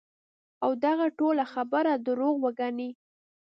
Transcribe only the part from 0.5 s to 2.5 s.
او دغه ټوله خبره دروغ